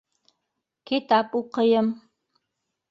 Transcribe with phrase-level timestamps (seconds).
[0.91, 1.95] —Китап уҡыйым.